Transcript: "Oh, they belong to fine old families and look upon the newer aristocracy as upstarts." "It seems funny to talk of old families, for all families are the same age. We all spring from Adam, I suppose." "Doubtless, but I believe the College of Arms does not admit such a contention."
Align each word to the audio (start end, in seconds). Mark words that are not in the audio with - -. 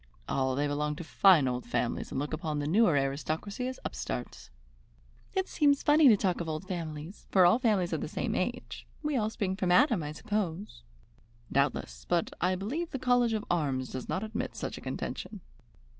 "Oh, 0.27 0.55
they 0.55 0.65
belong 0.65 0.95
to 0.95 1.03
fine 1.03 1.47
old 1.47 1.63
families 1.63 2.09
and 2.11 2.17
look 2.19 2.33
upon 2.33 2.57
the 2.57 2.65
newer 2.65 2.93
aristocracy 2.97 3.67
as 3.67 3.79
upstarts." 3.85 4.49
"It 5.35 5.47
seems 5.47 5.83
funny 5.83 6.07
to 6.07 6.17
talk 6.17 6.41
of 6.41 6.49
old 6.49 6.67
families, 6.67 7.27
for 7.29 7.45
all 7.45 7.59
families 7.59 7.93
are 7.93 7.99
the 7.99 8.07
same 8.07 8.33
age. 8.33 8.87
We 9.03 9.15
all 9.15 9.29
spring 9.29 9.55
from 9.55 9.71
Adam, 9.71 10.01
I 10.01 10.13
suppose." 10.13 10.81
"Doubtless, 11.51 12.07
but 12.09 12.33
I 12.41 12.55
believe 12.55 12.89
the 12.89 12.97
College 12.97 13.33
of 13.33 13.45
Arms 13.51 13.89
does 13.89 14.09
not 14.09 14.23
admit 14.23 14.55
such 14.55 14.75
a 14.75 14.81
contention." 14.81 15.41